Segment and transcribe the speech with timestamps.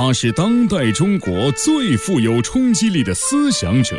[0.00, 3.96] 他是当代中国最富有冲击力的思想者。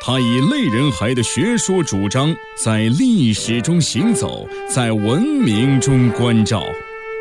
[0.00, 6.64] 他以类人海的学说主张，在历史中行走，在文明中关照，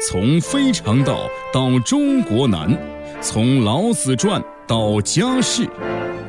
[0.07, 2.73] 从非常道到中国难，
[3.19, 5.67] 从老子传到家世，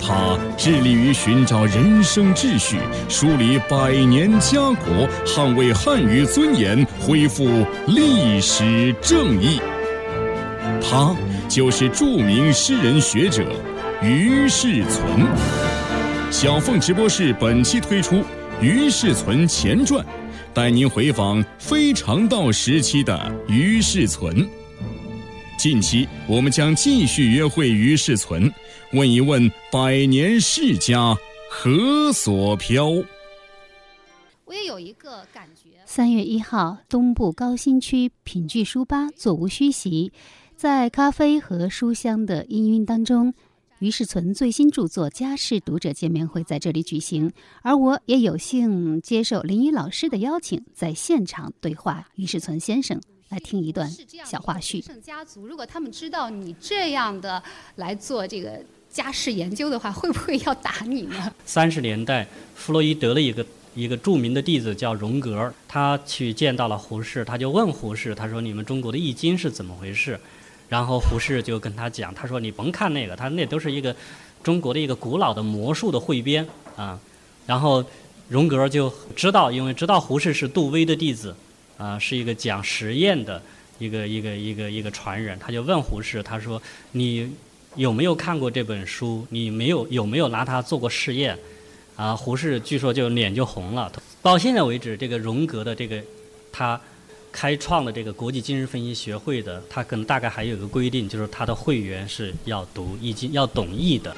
[0.00, 2.78] 他致力于寻找人生秩序，
[3.08, 7.44] 梳理百年家国，捍卫汉语尊严，恢复
[7.86, 9.60] 历史正义。
[10.82, 11.14] 他
[11.52, 13.46] 就是著名诗人学者
[14.02, 15.20] 于世存。
[16.30, 18.24] 小凤直播室本期推出
[18.62, 20.02] 于世存前传，
[20.54, 24.48] 带您回访非常道时期的于世存。
[25.58, 28.50] 近期我们将继续约会于世存，
[28.94, 31.14] 问一问百年世家
[31.50, 32.88] 何所飘。
[34.46, 35.68] 我也有一个感觉。
[35.84, 40.10] 三月一号，东部高新区品聚书吧座无虚席，
[40.56, 43.34] 在咖啡和书香的氤氲当中。
[43.80, 47.32] 于世存最新著作《家世》读者见面会在这里举行，
[47.62, 53.90] 而我也有幸接受林一老师的邀请，在现场对话于世存先生，来听一段
[54.24, 54.84] 小花絮。
[54.84, 57.42] 盛家族，如果他们知道你这样的
[57.74, 61.34] 来做这个家世研究的话，会不会要打你呢？
[61.44, 70.16] 三十年代，弗洛伊德的一个一个著名的弟子叫荣格，他去见到了胡适，他就问胡适，他说：“你们中国的易经是怎么回事？”
[70.72, 73.94] 然后胡适就跟他讲，他说你甭看那个，他那都是一个
[74.42, 76.98] 中国的一个古老的魔术的汇编啊。
[77.44, 77.84] 然后
[78.30, 81.36] 荣格就知道，因为知道胡适是杜威的弟子
[81.76, 83.42] 啊，是一个讲实验的
[83.78, 87.30] 一个一个一个一个传人，他就问胡适，他说你
[87.76, 89.26] 有没有看过这本书？
[89.28, 91.38] 你没有有没有拿它做过试验？
[91.96, 93.92] 啊，胡适据说就脸就红了。
[94.22, 96.02] 到现在为止，这个荣格的这个
[96.50, 96.80] 他。
[97.32, 104.14] 开创的这个国际精神分析学会的，他可能大概还有一个规定，就是他的会员是要读易经、要懂易的。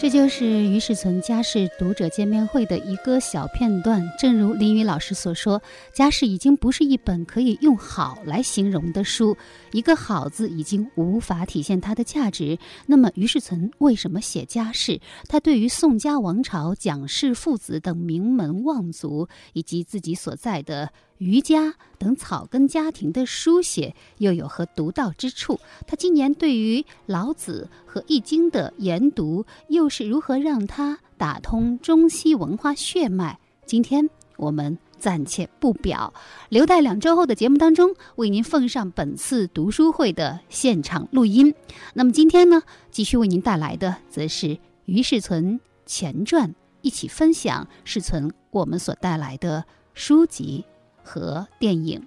[0.00, 4.00] 这就是于世存家世读者见面会的一个小片段。
[4.16, 5.60] 正如林雨老师所说，
[5.92, 9.36] 家世已经不是一本可以用好来形容的书，
[9.72, 12.56] 一个好字已经无法体现它的价值。
[12.86, 15.00] 那么，于世存为什么写家世？
[15.28, 20.92] 他对于宋家王朝蒋氏父子等名门望族，以及自己所在的。
[21.18, 25.60] 瑜伽等草根家庭的书写又有何独到之处？
[25.86, 33.38] 他今年对于老子和易经的研读又是如何让他打通中西文化血脉？
[33.66, 36.12] 今天我们暂且不表，
[36.48, 41.54] 留待两周后的节目当中为您奉上本次读书会的现场录音。
[41.94, 49.64] 那么今天呢，继续为您带来的则是于世存前传，一起分享世存我们所带来的
[49.94, 50.64] 书籍。
[51.08, 52.02] 和电影。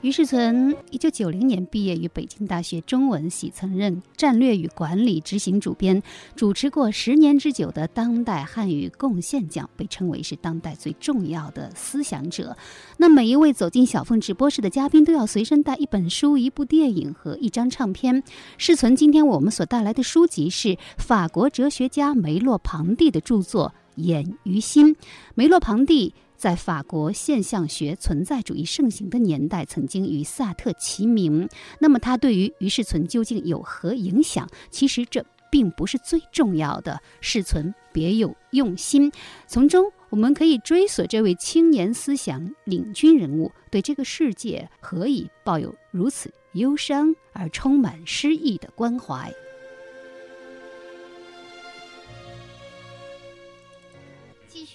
[0.00, 6.00] 于世存一九九零年毕业于北京大学中文系，曾任战略与管理执行主编，
[6.36, 12.56] 主持过十年之久的当代汉语贡献奖，被称为是当代最重要的思想者。
[12.98, 18.22] 那每一位走进小凤直播室的嘉宾，都要随身带一本书、一部电影和一张唱片。
[18.56, 23.74] 世存今天我们所带来的书籍是法国哲学家梅洛庞蒂的著作。
[23.98, 24.96] 眼于心，
[25.34, 31.48] 梅洛庞蒂在法国现象学存在主义盛行的年代，曾经与萨特齐名。
[31.80, 34.48] 那么，他对于于世存究竟有何影响？
[34.70, 37.00] 其实这并不是最重要的。
[37.20, 39.10] 世存别有用心，
[39.46, 49.32] 从中我们可以追索这位青年思想领军人物对这个世界何以抱有如此忧伤而充满诗意的关怀。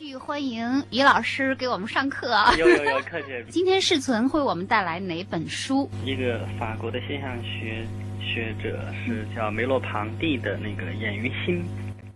[0.03, 2.35] 去欢迎于老师给我们上课。
[2.57, 3.27] 有有有，客气。
[3.47, 5.89] 今天世存为我们带来哪本书？
[6.03, 7.87] 一个法国的现象学
[8.19, 11.63] 学者是叫梅洛庞蒂的那个《演于心》。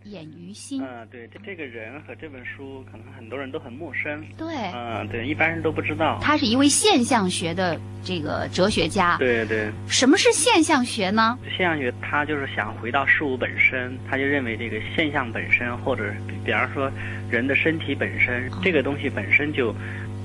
[0.09, 0.81] 眼于心。
[0.81, 4.23] 嗯，对，这这个人和这本书可能很多人都很陌生。
[4.37, 4.47] 对。
[4.73, 6.17] 嗯，对，一般人都不知道。
[6.21, 9.17] 他是一位现象学的这个哲学家。
[9.17, 9.69] 对对。
[9.87, 11.37] 什么是现象学呢？
[11.57, 16.11] 现象学他就是想回到事物本身，他就认为这个现象本身，或者
[16.43, 16.91] 比方说
[17.29, 19.75] 人的身体本身，这个东西本身就。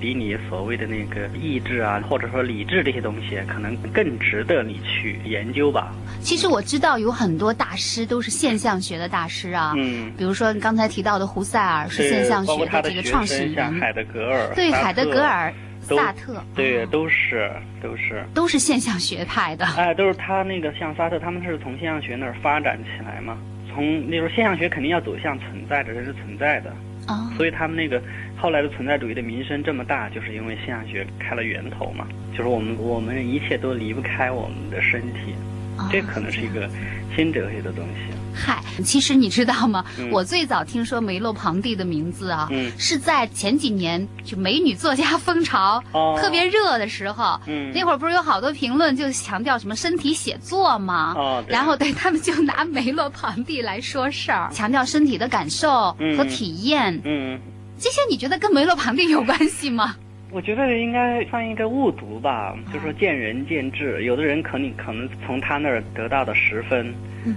[0.03, 5.95] 比你所谓的那个意志啊，或者说理智这些东西，可能更值得你去研究吧。
[6.21, 17.49] 其实我知道有很多大师都是现象学的大师啊，嗯，比如说你刚才提到的胡塞尔是现象学的这个创始人，像海德格尔，对，海德格尔、萨特，对，都是
[17.81, 19.65] 都是都是现象学派的。
[19.77, 23.39] 哎，都是他那个像萨特，他们是从现象学那儿发展起来嘛。
[23.73, 26.75] 从那时候现象学肯定要走向存在的，人是存在的。
[27.09, 28.01] 哦，所以他们那个
[28.37, 32.07] 后来的存在主义的名声这么大，就是因为现象学开了源头嘛。
[32.33, 35.35] 就是我们我们一切都离不开我们的身体，
[35.77, 36.69] 哦这可能是一个
[37.15, 38.22] 新哲学的东西。
[38.35, 39.85] 嗨，其实你知道吗？
[39.99, 51.15] 嗯我最早听说梅洛庞蒂的名字啊，嗯是在前几年就美女作家风潮、哦特别热的时候，嗯那会儿不是有好多评论就强调什么身体写作吗？
[51.17, 57.01] 哦对然后对他们就拿梅洛庞蒂来说事儿，强调身体的感受嗯和体验。
[57.05, 57.39] 嗯，
[57.79, 59.97] 这些你觉得跟梅洛庞蒂有关系吗？
[60.31, 64.03] 我觉得应该算一个误读吧，就说见仁见智。
[64.05, 66.95] 有的人可能可能从他那儿得到的十分，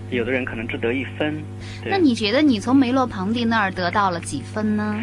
[0.09, 1.35] 有的人可能只得一分。
[1.85, 5.01] 那你觉得你从梅洛庞蒂那儿得到了几分呢？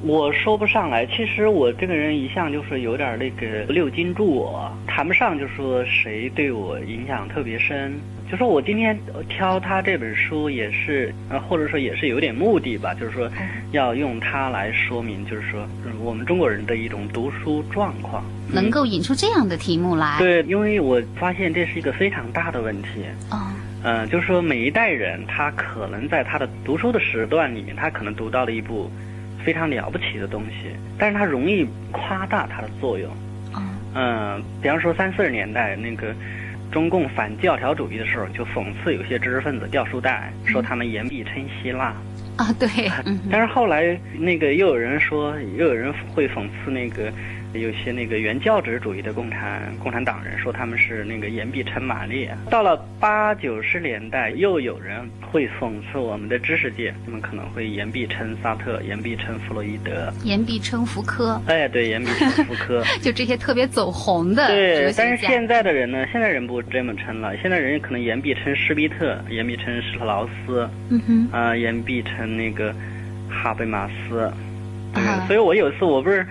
[0.00, 7.98] 我说不上来，其实我这个人一向就是有点那个六经注我，谈不上就说谁对我影响特别深。
[8.30, 8.96] 就说我今天
[9.28, 13.28] 挑他这本书也是，呃，或者说也是有点目的吧，就是说
[13.72, 18.22] 要用它来说明，就是说嗯我们中国人的一种读书状况。
[18.52, 20.16] 能够引出这样的题目来？
[20.18, 22.88] 对，因为我发现这是一个非常大的问题。
[23.30, 23.50] 哦，
[23.88, 28.90] 嗯、就是说每一代人他可能在他的读书的时段里面，他可能读到了一部
[29.42, 33.10] 非常了不起的东西，但是他容易夸大它的作用。
[33.54, 33.62] 哦，
[33.94, 36.14] 嗯，比方说三四十年代那个
[36.70, 41.94] 中共反教条主义的时候，就讽刺有些知识分子掉书袋，说他们言必称希腊。
[42.36, 42.68] 啊，对，
[43.06, 47.10] 嗯，但是后来那个又有人说，又有人会讽刺那个
[47.54, 52.36] 有些那个原教旨主义的共产共产党人，说他们是那个言必称马列。
[52.50, 60.12] 到了八九十年代，又有人会讽刺我们的知识界，他们可能会言必称萨特，言必称弗洛伊德。
[60.24, 62.82] 言必称福柯，哎，对，言必称福柯。
[63.00, 72.74] 就这些特别走红的，对但是现在的人呢，现在人不这么称了，现在人可能言必称施比特，言必称施特劳斯，嗯哼，啊、言必称那个
[73.30, 74.30] 哈贝马斯。
[74.94, 76.26] 对，啊所以我有一次我不是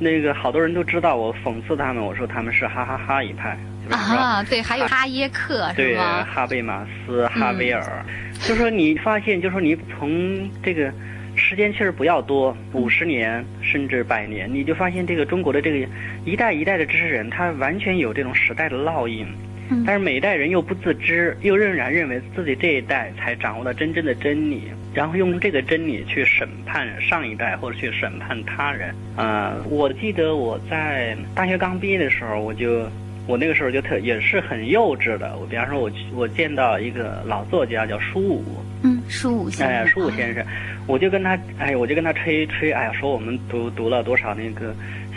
[0.00, 3.56] 那个好多人都知道我讽刺他们，我说他们是哈哈哈一派，
[3.90, 5.96] 啊，对，还有哈耶克是对？
[5.96, 8.04] 哈贝马斯、哈维尔，
[8.40, 10.90] 就说你发现，就说你从这个
[11.36, 15.86] 时间其实不要多，五十年甚至百年，你就发现这个中国的这个
[16.24, 19.26] 一代一代的知识人，他完全有这种时代的烙印。
[19.70, 19.84] 嗯。
[19.86, 24.62] 但是每一代人又不自知，又仍然认为自己这一代才掌握了真正的真理，
[24.92, 28.94] 然后用这个真理去审判上一代或者去审判他人。
[29.16, 32.88] 啊、我记得我在大学刚毕业的时候，我就
[33.26, 35.36] 我那个时候就特也是很幼稚的。
[35.38, 38.44] 我比方说我，我见到一个老作家叫舒武，
[38.82, 40.44] 嗯，舒武先哎，生，舒武先生，
[40.86, 44.74] 我就跟他，哎，我就跟他吹吹，哎呀，说我们读读了多少那个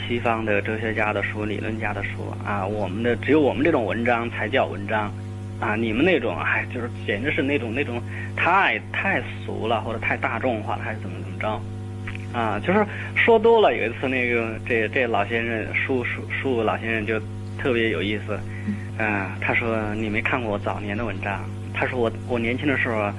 [0.08, 2.10] 西方的哲学家的书、理论家的书。
[2.46, 5.12] 啊，我们的只有我们这种文章才叫文章，
[5.64, 8.02] 啊，你们那种，哎，就是简直是那种那种
[8.36, 12.38] 太太俗了，或者太大众化了，还是怎么怎么着。
[12.38, 13.74] 啊，就是说多了。
[13.74, 17.18] 有一次，那个这这老先生叔叔叔老先生就
[17.58, 18.38] 特别有意思，
[18.98, 21.42] 嗯、他说你没看过我早年的文章，
[21.74, 23.10] 他说我我年轻的时候，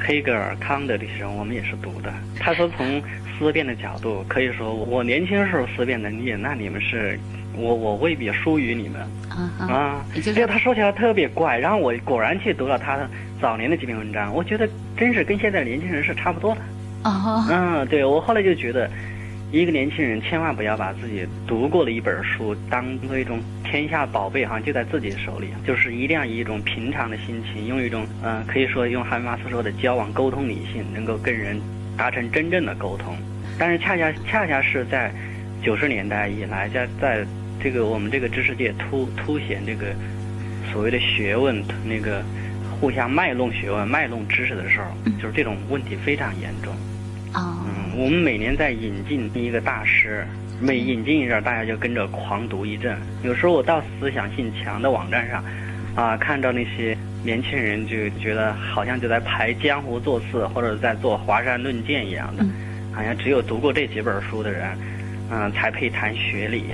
[0.00, 2.10] 黑格尔、康德这些人我们也是读的。
[2.40, 3.02] 他说从
[3.36, 7.18] 思辨的角度，可以说我年轻时候思辨能力，那你们是
[7.56, 10.04] 我我未必输于你们啊，啊。
[10.14, 12.98] 也就是这个他说起来特别怪，然后我果然去读了他
[13.40, 16.60] 早年的几篇文章，我觉得真是跟现在年轻人是差不多的。
[17.04, 18.88] 哦，嗯，对我后来就觉得，
[19.50, 31.60] 一个年轻人千万不要把自己读过的一本书当做一种天下宝贝，好像就在自己手里，就是一定要以一种平常的心情，用一种嗯、呃可以说用哈贝马斯说的交往沟通理性，能够跟人
[31.96, 33.16] 达成真正的沟通。
[33.58, 35.12] 但是恰恰恰恰是在
[35.62, 37.26] 九十年代以来，在在
[37.62, 39.94] 这个我们这个知识界凸凸显这个
[40.72, 42.22] 所谓的学问那个
[42.80, 44.86] 互相卖弄学问、卖弄知识的时候，
[45.20, 46.74] 就是这种问题非常严重。
[47.34, 50.26] 哦，嗯，我们每年在引进一个大师，
[50.60, 52.98] 每引进一阵，大家就跟着狂读一阵。
[53.22, 55.44] 有时候我到思想性强的网站上，
[55.94, 62.44] 啊，看到那些年轻人就觉得好像就在排江湖作次，或者在做华山论剑一样的，
[62.92, 64.76] 好像只有读过这几本书的人，
[65.30, 66.64] 嗯、才配谈学理。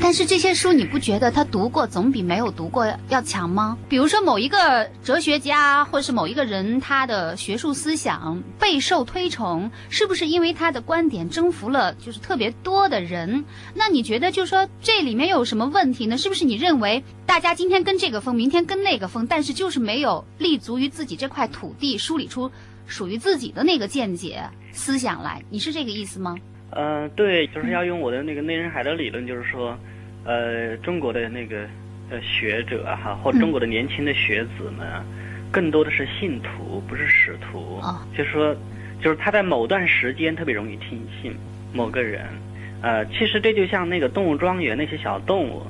[0.00, 3.78] 但是这些书你不觉得他读过总比没有读过要强吗？
[3.88, 13.44] 比如说某一个哲学家或者是某一个人，他的学术思想备受推崇，是不是因为他的观点征服了就是特别多的人？
[13.74, 16.18] 那你觉得就说这里面有什么问题呢？
[16.18, 22.50] 是不是你认为大家今天跟这个风，明天跟那个风，但是就是没有立足于自己这块土地，梳理出
[22.86, 25.42] 属于自己的那个见解思想来？
[25.48, 26.36] 你是这个意思吗？
[26.72, 29.78] 呃，对，就是要用我的那个内人海的理论，就是说，
[30.24, 31.66] 呃，中国的那个
[32.10, 35.04] 呃学者哈，或中国的年轻的学子们啊，
[35.50, 37.78] 更多的是信徒，不是使徒。
[37.82, 38.56] 哦就是说，
[39.02, 41.34] 就是他在某段时间特别容易听信
[41.72, 42.24] 某个人。
[42.80, 45.62] 呃，其实这就像那个动物庄园那些小动物，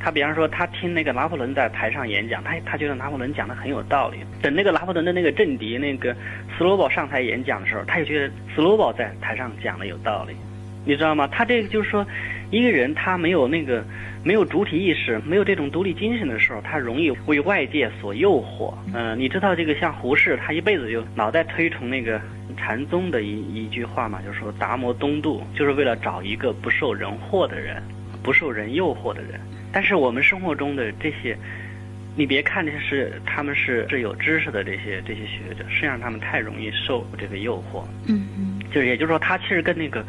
[0.00, 4.18] 他比方说他听那个拿破仑在台上演讲，他他觉得拿破仑讲的很有道理。
[4.40, 6.14] 等那个拿破仑的那个政敌那个
[6.56, 10.34] 斯罗堡上台演讲的时候，他也觉得斯罗堡在台上讲的有道理，
[10.84, 11.26] 你知道吗？
[11.26, 12.06] 他这个就是说，
[12.50, 13.84] 一个人他没有那个
[14.24, 18.72] 没有主体意识，没有这种独立精神的时候，他容易为外界所诱惑。
[18.94, 22.20] 嗯、你知道这个像胡适，他一辈子就老在推崇那个
[22.56, 27.82] 禅宗的一一句话嘛，就是说达摩东渡，就是为了找一个不受人惑的人，
[28.22, 29.40] 不受人诱惑的人。
[29.72, 31.36] 但是我们生活中的这些，
[32.16, 37.84] 你别看这是他们是是有知识的这些这些学者，实际上他们太容易受这个诱惑。
[38.06, 40.04] 嗯嗯就是也就是说，他其实跟那个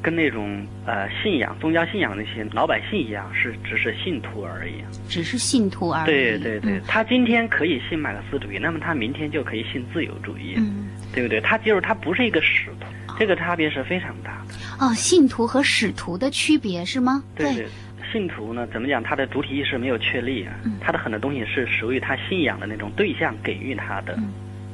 [0.00, 4.74] 跟那种呃信仰宗教信仰那些老百姓一样，是只是信徒而已。
[5.08, 6.06] 只是信徒而已。
[6.06, 11.40] 对对对嗯，他今天可以信马克思主义，那么他明天就可以信自由主义，嗯对不对？
[11.40, 12.86] 他就是他不是一个使徒，
[13.18, 14.54] 这个差别是非常大的。
[14.78, 17.22] 哦，信徒和使徒的区别是吗？
[17.34, 17.66] 对对，
[18.14, 19.02] 信徒呢，怎么讲？
[19.02, 24.16] 他的主体意识没有确立啊，嗯他的很多东西是属于他信仰的那种对象给予他的。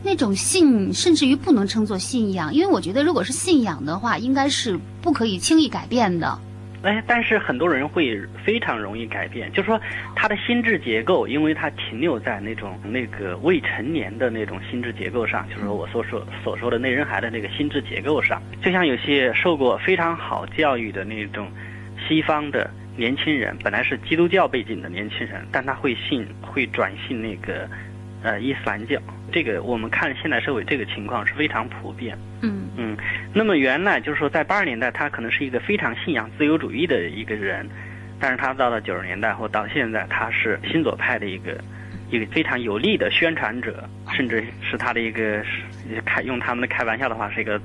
[0.05, 6.39] 那种信甚至于不能称作信仰，因为我觉得如果是信仰的话，应该是不可以轻易改变的。
[6.83, 9.81] 哎，但是很多人会非常容易改变，就是说
[10.15, 21.49] 他的心智结构，因为他停留在那种那个未成年的那种心智结构上，就是说我所说所说的内人孩的那个心智结构上，就像有些受过非常好教育的那种
[22.09, 22.71] 西方的
[23.01, 27.67] 年轻人，本来是基督教背景的年轻人，但他会信会转信那个
[28.23, 29.01] 呃伊斯兰教，
[29.33, 32.15] 这个我们看现代社会这个情况是非常普遍。
[32.43, 32.69] 嗯。
[32.77, 32.97] 嗯，
[33.35, 37.67] 那么原来就是说，在八十年代，他可能是一个非常信仰自由主义的一个人，
[38.19, 41.59] 但是他到了九十年代或到现在，他是新左派的一个
[42.11, 47.61] 一个非常有力的宣传者，甚至是他的一个是开用他们的开玩笑的话，是一个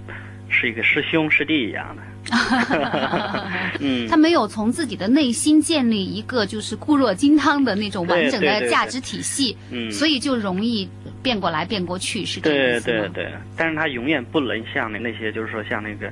[0.49, 2.01] 是一个师兄师弟一样的。
[3.79, 4.07] 嗯。
[4.07, 9.91] 他，没有从自己的内心建立一个就是固若金汤的那种完整的价值体系，嗯。
[9.91, 10.89] 所以就容易
[11.21, 13.09] 变过来变过去，是这个对意思吗？
[13.13, 16.11] 对对，但是他永远不能像那那些就是说像那个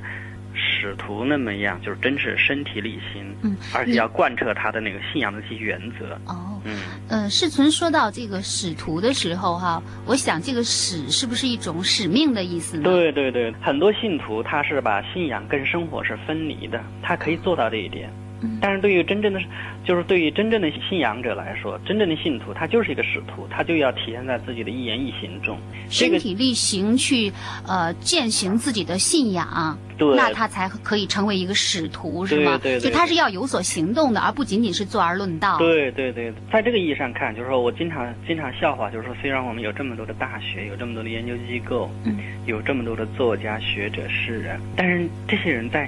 [0.84, 6.14] 使徒那么样，就是真是身体力行，嗯而且要贯彻他的那个信仰的一些原则。
[6.26, 6.78] 哦，嗯。
[7.08, 12.84] 呃，世存说到这个使徒的时候哈，我想这个使是不是一种使命的意思呢？
[12.84, 18.10] 对对对，很多信徒他是把信仰跟生活是分离的，他可以做到这一点。
[18.10, 18.23] 嗯
[18.62, 19.40] 但是对于真正的，
[19.86, 25.58] 就是对于真正的信仰者来说，真正的信徒他就是一个使徒，他就要体现在自己的一言一行中。
[25.90, 27.32] 身体力行去
[27.68, 32.58] 呃践行自己的信仰，对那他才可以成为一个使徒，是吗？
[32.62, 35.58] 对对对就他是要有所行动的，而不仅仅是坐而论道。
[35.58, 45.88] 对对对，在这个意义上看，就是说我经常经常笑话，就是说虽然我们有这么多的大学，有这么多的研究机构，嗯，有这么多的作家、学者、诗人，但是这些人在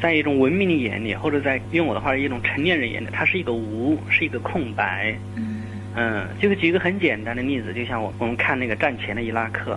[0.00, 5.14] 在一种文明的眼里，或者在用我的话，一种成年人眼里，它是一个无，是一个空白。
[5.36, 5.62] 嗯
[5.96, 9.76] 嗯，就举一个很简单的例子，就像我我们看那个战前的伊拉克，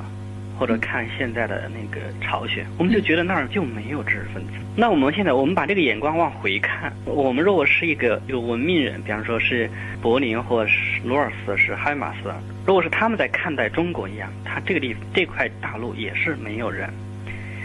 [0.60, 4.52] 或者看现在的那个朝鲜，我们就觉得那儿就没有知识分子。
[4.76, 9.68] 那我们现在我们把这个眼光往回看，我们如果是一个有文明人，比方说是
[10.00, 12.32] 柏林或是罗尔斯是哈马斯，
[12.68, 16.88] 如果是他们在看待中国一样，他这个地这块大陆也是没有人。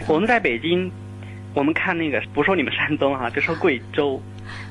[0.07, 0.91] 我们在北京，
[1.57, 4.21] 我们看那个不说你们山东哈、 就说贵州，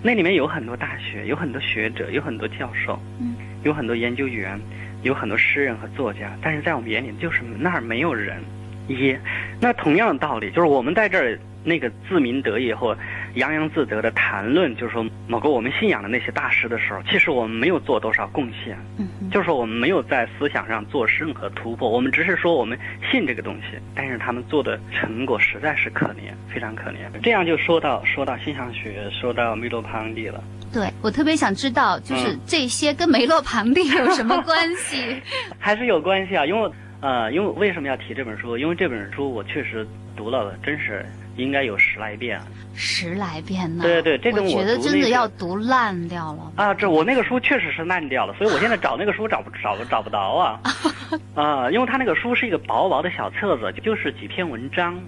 [0.04, 4.56] 那里面有很多大学，有很多学者，有很多教授，嗯，有很多研究员，
[5.02, 8.40] 有很多诗人和作家，但是在我们眼里就是那儿没有人。
[8.86, 9.16] 一，
[9.60, 12.96] 那同样的道理，就是我们在这儿那个自鸣得意或
[13.36, 22.78] 洋洋自得的谈论，就是说某个我们信仰的那些大师的时候，其实我们没有做多少贡献，嗯就是说我们没有在思想上做任何突破，我们只是说我们
[23.10, 26.96] 信这个东西，但是他们做的成果实在是可怜，非常可怜。
[27.22, 30.42] 这样就说到说到现象学，说到弥勒庞蒂了。
[30.72, 35.20] 对我特别想知道，就是嗯这些跟梅洛庞蒂有什么关系？
[35.58, 38.56] 还是有关系啊，因为呃，因为为什么要提这本书？
[38.56, 41.04] 因为这本书我确实读了，真是
[41.36, 42.40] 应该有十来遍
[42.74, 43.82] 十来遍呢？
[43.82, 46.52] 对对这跟我觉得真的要读烂掉了。
[46.56, 46.74] 啊。
[46.74, 50.60] 这我那个书确实是烂掉了，所以我现在找那个书找不找不找不着啊
[51.34, 54.98] 啊，因为他那个书是一个薄薄的小册子，就是几篇文章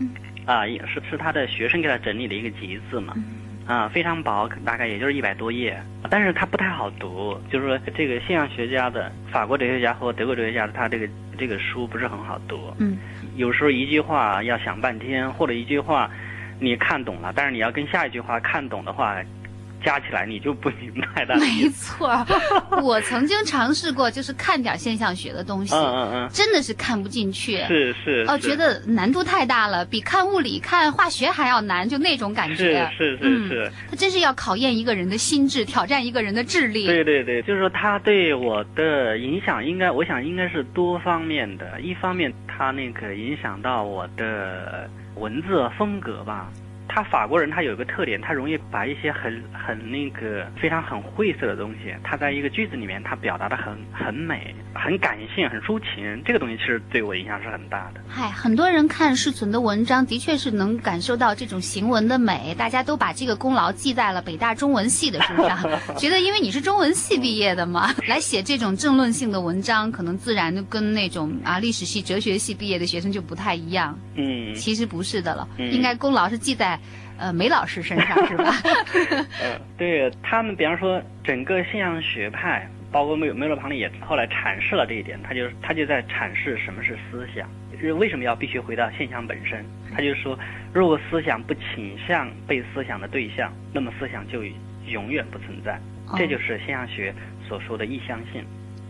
[0.46, 3.14] 啊，也是是他的学生给他整理的一个集子嘛。
[3.66, 7.38] 啊，非常薄，大概也就是一百多页，但是它不太好读。
[7.52, 11.06] 就是说，这个现象学家的法国哲学家和德国哲学家的，他这个
[11.38, 12.74] 这个书不是很好读。
[12.78, 12.98] 嗯，
[13.36, 16.10] 有时候一句话要想半天，或者一句话
[16.60, 19.16] 你看懂了，但是你要跟下一句话看懂的话，
[19.84, 21.36] 加起来你就不明白的。
[21.36, 22.26] 没错，
[22.82, 27.58] 我曾经尝试过，就是看点现象学的东西，嗯嗯嗯，真的是看不进去。
[27.66, 28.24] 是是。
[28.28, 32.90] 哦，是觉得难度太大了，比看物理、看化学还要难，就那种感觉。
[32.96, 33.70] 是是嗯是。
[33.90, 36.86] 它真是要考验一个人的心智，挑战一个人的智力。
[36.86, 41.80] 对对对，就是说他对我的影响，应该我想应该是多方面的。
[41.80, 46.48] 一方面，他那个影响到我的文字风格吧。
[46.88, 56.22] 他法国人他有一个特点，他容易把一些很很那个非常很晦涩的东西，他在一个句子里面他表达的很很美、很感性、很抒情。
[56.24, 58.00] 这个东西其实对我影响是很大的。
[58.08, 62.54] 嗨，很多人看世存的文章，的确是能感受到这种行文的美。
[62.58, 65.58] 大家都把这个功劳记在了北大中文系的身上，
[65.98, 73.96] 觉得因为你是中文系毕业的嘛，来写这种政论性的文章，可能自然就跟那种啊历史系、哲学系毕业的学生就不太一样。
[74.16, 76.77] 嗯其实不是的了，嗯应该功劳是记在
[77.18, 78.52] 呃梅老师身上，是吧？
[79.42, 87.48] 呃，对他们，比方说整个现象学派，包括梅梅洛庞利也后来阐释了这一点，他就他就在阐释什么是思想，
[87.80, 89.64] 是为什么要必须回到现象本身。
[89.94, 90.38] 他就说，
[90.72, 94.44] 如果思想不倾向被思想的对象，那么思想就
[94.86, 95.80] 永远不存在。
[96.16, 97.12] 这就是现象学
[97.46, 98.44] 所说的意向性。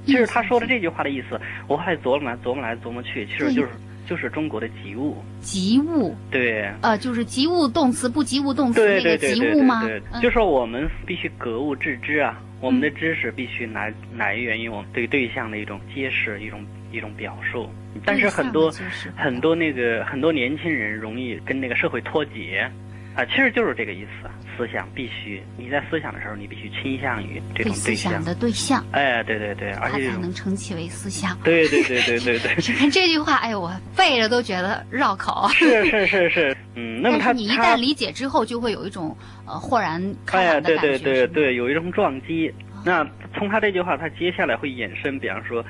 [0.05, 3.69] 其实他说的这句话的意思，我后来琢磨来琢磨来琢磨去，其实就是
[4.09, 5.17] 就是中国的及物。
[5.41, 9.85] 及物，对，呃，就是及物动词不及物动词对那个及物吗？
[9.85, 17.69] 对就说我们必须格物致知啊，我们的知识必须来来源于我们对对象的一种揭示，一种一种表述。
[18.05, 18.73] 但是很多
[19.17, 22.71] 很多那个很多年轻人容易跟那个社会脱节，
[23.19, 24.33] 啊，其实就是这个意思啊。
[24.57, 28.25] 思想必须你在思想的时候，你必须倾向于这种对象思想。
[28.25, 31.39] 的对象，哎，对对对，而且才能称其为思想。
[31.45, 35.49] 对对对对对对， 你看这句话，哎呦，我背着都觉得绕口。
[35.51, 40.81] 是是是是，嗯，那么他你一旦理解之后，就会有一种呃豁然开朗的感觉。
[40.81, 42.53] 对对对对，有一种撞击。
[42.85, 43.07] 那
[43.37, 45.65] 从他这句话，他接下来会衍生，比方说，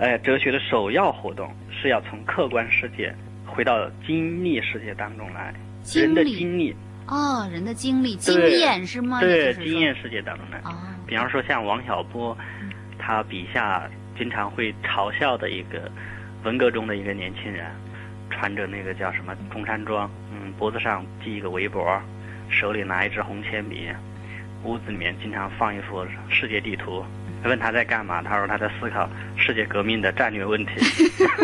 [0.00, 3.14] 哎，哲学的首要活动是要从客观世界
[3.46, 6.74] 回到经历世界当中来，经人的历经历，
[7.06, 9.20] 哦，人的经历、经验是吗？
[9.20, 10.56] 对经验世界当中的。
[10.64, 10.72] 哦，
[11.06, 12.36] 比方说像王小波，
[12.98, 15.90] 他笔下经常会嘲笑的一个
[16.44, 17.66] 文革中的一个年轻人，
[18.30, 22.00] 穿着那个叫什么中山装，嗯，脖子上系一个围脖，
[22.48, 23.88] 手里拿一支红铅笔，
[24.64, 27.04] 屋子里面经常放一幅世界地图。
[27.48, 30.72] 问他在干嘛，他说他在思考世界革命的战略问题。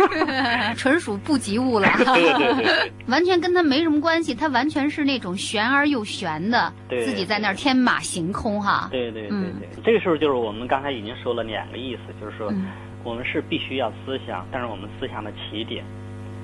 [0.77, 8.89] 纯属不及物了， 对对对对，完全跟他没什么关系，他完全是那种玄而又玄的，对自己在那儿天马行空哈。
[8.91, 12.67] 对对对嗯对，这个时候就是我们刚才已经说了两个意思，就是说嗯
[13.03, 15.85] 我们是必须要思想，但是我们思想的起点。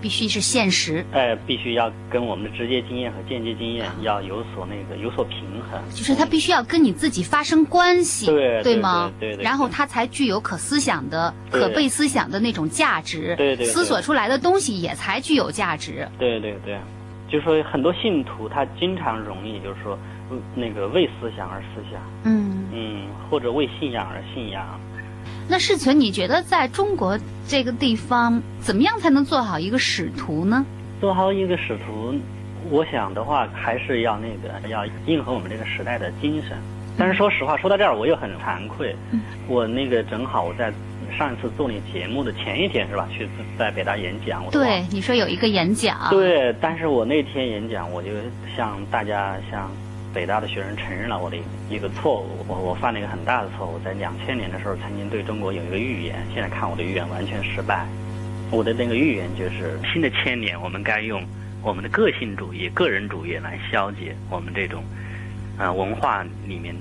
[0.06, 9.10] 必须是现实，哎，必须要跟我们的直接经验和间接经验要有所那个有所平衡，就是他必须要跟你自己发生关系，对对吗？
[9.18, 13.66] 对对对然后它才具有可思想的、可被思想的那种价值，对对对。
[13.66, 16.08] 思索出来的东西也才具有价值。
[16.20, 16.78] 对对对，
[17.28, 19.98] 就说很多信徒他经常容易就是说，
[20.30, 24.80] 嗯那个为思想而思想，嗯，嗯，或者为信仰而信仰，
[25.48, 30.64] 那世存，你觉得在中国这个地方，怎么样才能做好一个使徒呢？
[31.00, 32.14] 做好一个使徒，
[32.70, 36.56] 我想的话还是要那个要应和我们这个时代的精神。
[36.98, 38.96] 但是说实话，说到这儿我又很惭愧，
[39.46, 40.72] 我那个正好我在
[41.16, 43.28] 上一次做你节目的前一天是吧，去
[43.58, 48.08] 在北大演讲，我对，你说有一个演讲，，对，但是我那天演讲，我就
[48.56, 49.70] 向大家、向
[50.16, 51.36] 北大的学生承认了我的
[51.68, 57.86] 一个错误，我我犯了一个很大的错误，在两千年的时候曾经对中国有一个预言，现在看我的预言完全失败。
[58.50, 61.22] 我的那个预言就是，新的千年我们该用
[61.62, 64.82] 我们的个性主义、个人主义来消解我们这种，
[65.58, 66.74] 呃，文化里面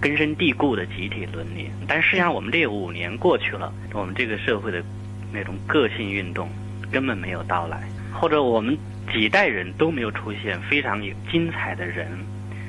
[0.00, 1.68] 根深蒂固的集体伦理。
[1.86, 4.82] 但实际上，我们这五年过去了，我们这个社会的
[5.30, 6.48] 那种个性运动
[6.90, 8.74] 根本没有到来，或者我们
[9.12, 12.06] 几代人都没有出现非常有精彩的人，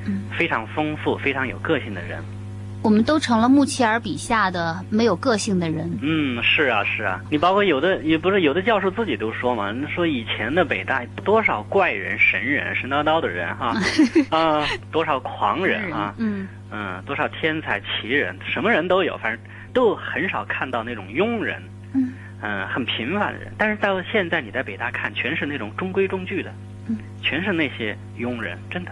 [0.06, 0.22] 嗯。
[0.36, 2.22] 非常丰富、非常有个性的人。
[2.82, 5.88] 我们都成了穆切尔笔下的没有个性的人。
[6.02, 13.72] 嗯，是啊，是啊，你包括有的也不是有的教授自己都说嘛，说以前的北大多少怪人、神人、神叨叨的人哈，
[14.36, 19.40] 啊，多少狂人啊，嗯，嗯，多少天才奇人，什么人都有，反正
[19.72, 21.62] 都很少看到那种庸人，
[21.94, 22.12] 嗯。
[22.44, 23.52] 嗯，很平凡的人。
[23.56, 26.52] 但是到现在你在北大看，全是那种中规中矩的，
[26.88, 28.90] 嗯，全是那些庸人，真的，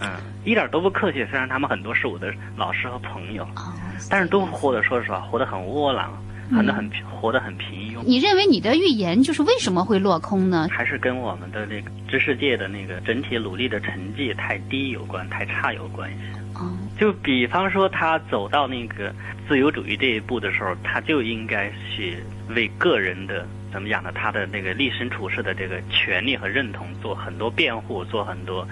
[0.00, 0.10] 嗯，
[0.44, 1.24] 一点都不客气。
[1.30, 3.72] 虽然他们很多是我的老师和朋友，哦，
[4.08, 6.10] 但是都活得，说实话，活得很窝囊，
[6.50, 8.02] 嗯很得很活得很平庸。
[8.04, 10.68] 你认为你的预言就是为什么会落空呢？
[10.70, 16.16] 还是跟我们的那个知识界的那个整体努力的成绩太低有关，太差有关系。
[16.54, 19.14] 哦，就比方说，他走到那个
[19.48, 22.16] 自由主义这一步的时候，他就应该去
[22.48, 24.10] 为个人的怎么讲呢？
[24.12, 28.66] 他的那个立身处世的这个权利和认同做很多辩护，做很多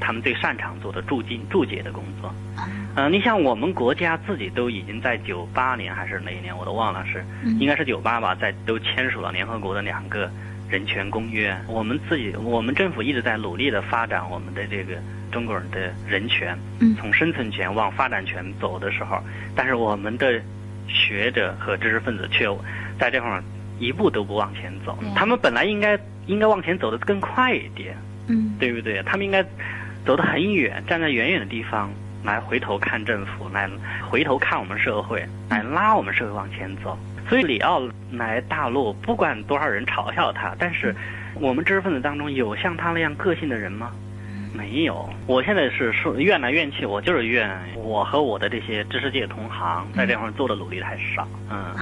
[0.00, 2.34] 他们最擅长做的注进注解的工作。
[2.96, 7.24] 嗯、你像我们国家自己都已经在九八年还是哪一年，我都忘了是，
[7.58, 10.30] 应该是九八吧，在都签署了联合国的两个
[10.68, 11.56] 人权公约。
[11.66, 14.94] 我们自己，我们政府一直在努力的发展我们的这个
[15.32, 19.20] 中国人的人权，嗯从生存权往发展权走的时候，
[19.56, 20.40] 但是我们的
[20.86, 22.46] 学者和知识分子却
[22.96, 23.42] 在这方面
[23.80, 24.96] 一步都不往前走。
[25.16, 27.96] 他们本来应该应该往前走的更快一点，
[28.28, 29.02] 嗯对不对？
[29.02, 29.44] 他们应该
[30.04, 31.90] 走得很远，站在远远的地方
[32.22, 33.68] 来回头看政府，来
[34.02, 36.98] 回头看我们社会，来拉我们社会往前走。
[37.28, 40.94] 所以里奥来大陆，不管多少人嘲笑他，但是
[41.34, 43.90] 我们知识分子当中有像他那样个性的人吗？
[44.52, 45.08] 没有。
[45.26, 51.26] 我现在是说怨来怨去，我就是怨我和我的这些知识界同行在这块儿做的努力太少。
[51.50, 51.74] 嗯。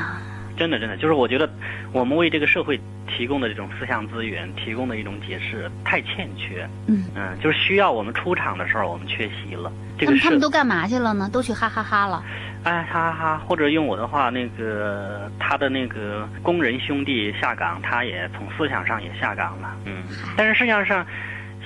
[0.63, 1.49] 啊，真的，真的，就是我觉得
[1.93, 6.69] 我们为这个社会提供的这种思想资源，提供的一种解释太欠缺。
[6.87, 9.73] 嗯嗯，就是需要我们出场的时候，我们缺席了。
[9.99, 11.29] 这他个他们都干嘛去了呢？
[11.33, 12.23] 都去哈哈哈了。
[12.63, 19.77] 哎哈哈哈，或者用我的话，那个他的那个工人兄弟下岗，他也从思想上也下岗了。
[19.85, 20.05] 嗯，
[20.37, 21.05] 但是实际上，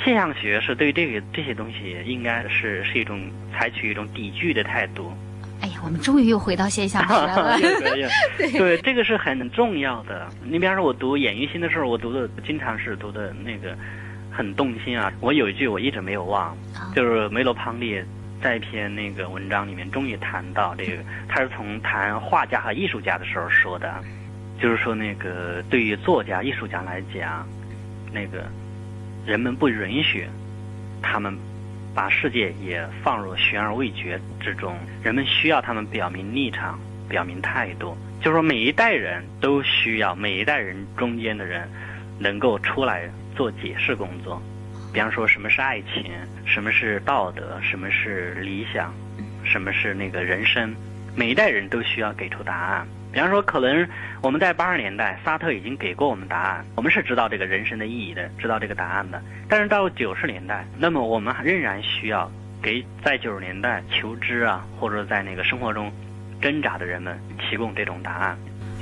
[0.02, 3.20] 现象学是对这个这些东西应该是是一种
[3.52, 5.12] 采取一种抵拒的态度。
[5.66, 7.58] 哎呀，我们终于又回到现象学了。
[8.38, 10.28] 对这个是很重要的。
[10.44, 13.76] 你比方说，我读演艺心的时候，我读的经常是读的那个
[14.30, 15.12] 很动心啊。
[15.20, 16.56] 我有一句我一直没有忘，
[16.94, 18.00] 就是梅罗庞蒂
[18.40, 23.92] 在一篇那个文章里面终于谈到这个，他是从谈画家和艺术家的时候说的，
[24.62, 27.44] 就是说那个对于作家、艺术家来讲，
[28.12, 28.44] 那个
[29.26, 30.28] 人们不允许
[31.02, 31.36] 他们
[31.96, 36.78] 把世界也放入悬而未决之中，人们需要他们表明立场、
[37.08, 37.96] 表明态度。
[38.20, 41.66] 就是说，每一代人都需要每一代人中间的人
[42.18, 44.42] 能够出来做解释工作。
[44.92, 46.04] 比方说，什么是爱情，
[46.44, 48.92] 什么是道德，什么是理想，
[49.42, 50.74] 什么是那个人生，
[51.14, 52.86] 每一代人都需要给出答案。
[53.16, 53.88] 比方说，可能
[54.20, 59.22] 我们在八十年代，萨特已经给过我们答案，我们是知道这个人生的意义的，知道这个答案的。
[59.48, 62.30] 但是到九十年代，那么我们仍然需要
[62.62, 65.90] 给在九十年代求知啊，或者在那个生活中
[66.42, 68.36] 挣扎的人们提供这种答案。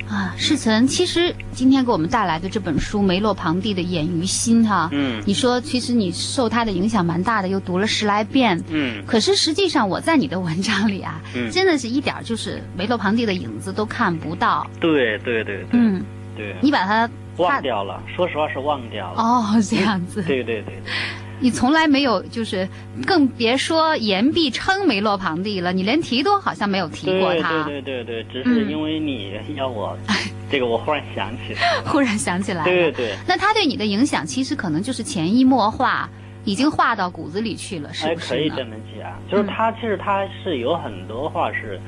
[0.09, 8.63] 啊，世存，其实今天给我们带来的这本书《梅洛庞蒂的眼于心》哈，嗯你说其实你受他的影响蛮大的，又读了十来遍。
[8.69, 14.65] 嗯可是实际上，我在你的文章里啊，嗯真的是一点就是梅洛庞蒂的影子都看不到。
[14.79, 16.03] 对对对对、嗯，
[16.35, 19.21] 对，你把它忘掉了，说实话是忘掉了。
[19.21, 20.83] 哦这样子，对对对对。
[21.45, 22.67] 你从来没有就是，
[23.05, 27.63] 更别说言必称梅洛庞蒂了，你连提都好像没有提过对他。
[27.65, 29.95] 对对对对，只是嗯因为你要我，
[30.49, 31.83] 这个我忽然想起来了。
[31.85, 36.09] 忽然想起来了，对对那他对你的影响，其实可能就是潜移默化，
[36.45, 38.29] 已经化到骨子里去了，是哎，不是？
[38.33, 41.79] 可以这么讲，就是他其实他是有很多话是，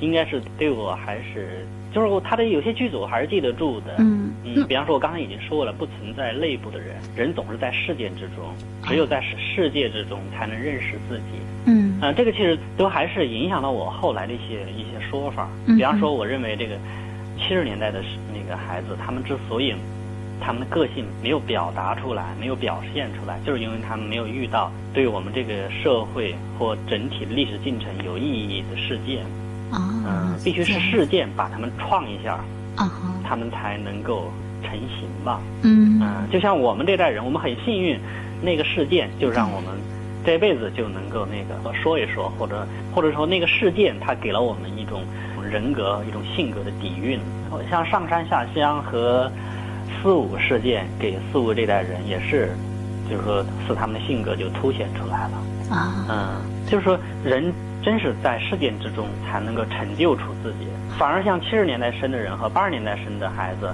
[0.00, 3.94] 应该是对我还是，就是我他的有些剧组还是记得住的。
[3.98, 8.54] 嗯嗯，比方说，我刚才已经说了，不存在内部的人，人总是在事件之中，
[8.84, 11.24] 只有在世界之中才能认识自己。
[11.66, 15.48] 嗯嗯、这个其实都还是影响了我后来的一些一些说法。
[15.66, 16.76] 嗯比方说，我认为这个
[17.38, 19.74] 七十年代的那个孩子，他们之所以
[20.40, 29.24] 他们的个性没有表达出来，没有表现出来，就是因为他们没有遇到对我们这个社会或整体的历史进程有意义的事件。
[29.68, 32.38] 啊嗯，，必须是事件把他们创一下，
[32.76, 34.30] 啊哈，他们才能够
[34.62, 35.40] 成型吧。
[35.62, 37.98] 嗯嗯，就像我们这代人，我们很幸运，
[38.42, 39.70] 那个事件就让我们
[40.24, 45.02] 这辈子就能够那个说一说，或者或者说那个事件它给了我们一种
[45.50, 47.18] 人格、一种性格的底蕴。
[47.70, 49.30] 像上山下乡和
[50.02, 52.50] 四五事件，给四五这代人也是，
[53.08, 55.42] 就是说使他们的性格就凸显出来了。
[55.70, 57.52] 啊，嗯，就是说人
[57.82, 60.66] 真是在事件之中才能够成就出自己，
[60.98, 63.72] 反而像七十年代生的人和八十年代生的孩子，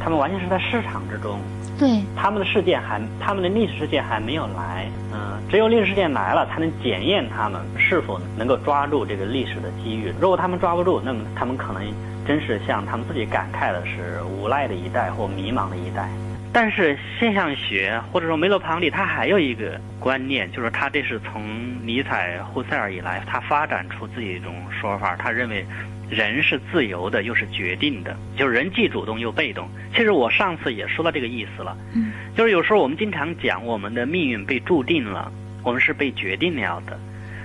[0.00, 1.40] 他们完全是在市场之中，
[1.78, 10.12] 对，他们的事件还他们的历史事件还没有来，嗯，只有历史事件来了，才能检验他们是否能够抓住这个历史的机遇。
[10.20, 11.82] 如果他们抓不住，那么他们可能
[12.26, 16.08] 真是像他们自己感慨的是无赖的一代或迷茫的一代。
[16.52, 21.44] 但是现象学或者说梅洛庞蒂，他还有一个观念，就是他这是从
[21.86, 25.64] 尼采、胡塞尔以来，他发展出自己一种说法，他认为
[26.10, 29.68] 人是自由的，又是决定的，就是人既主动又被动。
[29.94, 35.30] 其实我上次也说到这个意思了，嗯，就是有时候我们经常讲我们的命运被注定了，
[35.62, 36.98] 我们是被决定了的。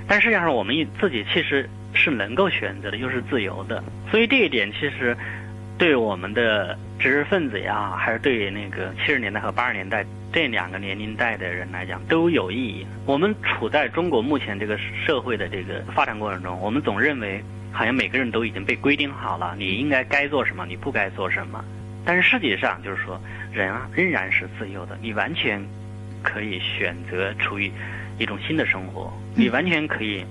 [0.07, 3.83] 但实际上我们自己其实是能够选择的，又是自由的。
[4.09, 5.15] 所以这一点其实
[5.77, 12.87] 对我们的知识分子呀，还是对那个七十年代和八十年代这两个年龄代的人来讲都有意义。
[13.05, 21.61] 我们处在中国目前这个社会的这个发展过程中，我们总认为好像每个人都已经被规定好了，你应该该做什么，你不该做什么。
[22.05, 23.19] 但是实际上就是说，
[23.51, 25.61] 人啊仍然是自由的，你完全
[26.21, 27.69] 可以选择处于
[28.17, 30.23] 一种新的生活，你完全可以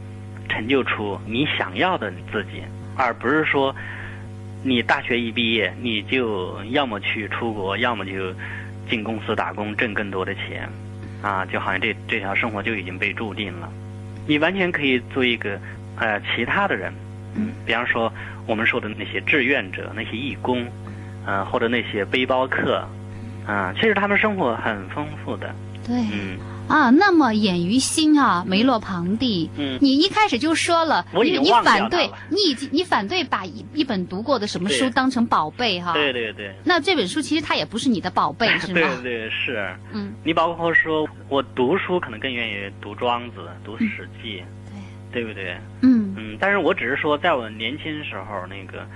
[0.49, 2.63] 成就出你想要的自己，
[2.97, 3.77] 而不是说
[4.63, 8.35] 你大学一毕业你就要么去出国，要么就
[8.89, 10.69] 进公司打工挣更多的钱，
[11.23, 13.71] 啊，就好像这这条生活就已经被注定了。
[14.27, 15.59] 你完全可以做一个
[15.97, 16.93] 呃其他的人，
[17.67, 18.13] 比方说
[18.47, 20.67] 我们说的那些志愿者、那些义工。
[21.25, 22.85] 嗯，或者那些背包客，
[23.47, 25.55] 啊，其实他们生活很丰富的。
[25.87, 26.37] 对，嗯
[26.69, 35.93] 啊，那么眼于心啊，梅洛庞蒂，嗯，你一开始就说了，你你反对，你已经你反对把一一本读过的什么书当成宝贝哈？
[35.93, 36.55] 对对对。
[36.65, 38.81] 那这本书其实它也不是你的宝贝， 是吗？
[39.03, 39.75] 对对是。
[39.93, 44.43] 嗯，你包括说我读书可能更愿意读庄子、读史记，
[45.13, 45.57] 对，对不对？
[45.83, 48.87] 嗯嗯，但是我只是说，在我年轻时候那个。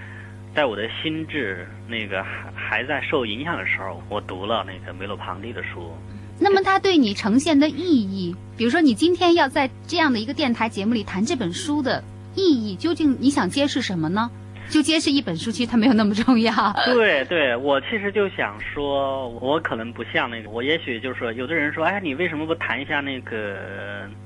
[0.54, 5.94] 在我的心智那个还还在受影响的时候，我读了那个梅洛庞蒂的书。
[6.38, 12.02] 那么，它对你呈现的意义，比如说你今天要在这样的一个电台节目里谈这本书的
[12.34, 14.30] 意义，究竟你想揭示什么呢？
[14.68, 16.52] 就揭示一本书，其实它没有那么重要。
[16.86, 23.56] 对对，我其实就想说，我可能不像那个，我也许就是说，有的人说，哎，你为什么不谈一下那个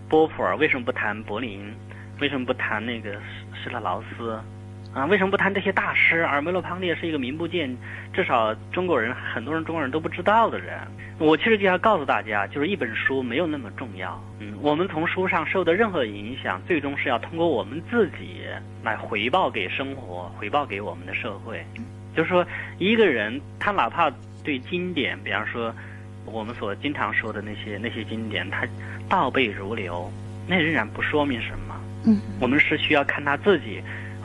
[0.08, 0.56] 波普尔？
[0.56, 1.60] 为什么不谈柏林？
[2.20, 3.12] 为什么不谈那个
[3.62, 4.40] 施特劳斯？
[4.92, 6.24] 啊，为什么不谈这些大师？
[6.24, 7.76] 而梅洛庞蒂是一个名不见，
[8.12, 10.78] 至少中国人很多人中国人都不知道的人。
[11.18, 14.20] 我其实就要告诉大家，就是一本书没有那么重要。
[14.40, 18.40] 嗯，我们从书上受的任何影响，最终是要通过我们自己
[18.82, 21.64] 来回报给生活，回报给我们的社会。
[22.16, 22.44] 就是说，
[22.78, 24.10] 一个人他哪怕
[24.42, 25.72] 对经典，比方说
[26.24, 28.66] 我们所经常说的那些那些经典，他
[29.08, 30.10] 倒背如流，
[30.48, 31.80] 那仍然不说明什么。
[32.06, 33.80] 嗯，我们是需要看他自己。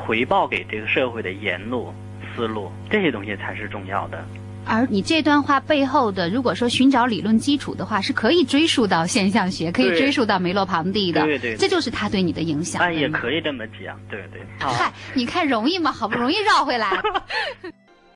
[0.06, 1.92] 回报给这个社会的言路、
[2.36, 4.24] 思路，这些东西才是重要的。
[4.68, 11.22] 而你这段话背后的，如果说寻找理论基础的话，是可以追溯到现象学，可以追溯到梅洛庞蒂的。
[11.24, 12.82] 对对，这就是他对你的影响。
[12.82, 14.42] 那，也可以这么讲，对对。
[14.60, 15.92] 嗨，你看容易吗？
[15.92, 16.90] 好不容易绕回来。